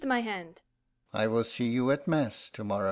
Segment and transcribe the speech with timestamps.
[1.13, 2.79] "I will see you at mass to morrow."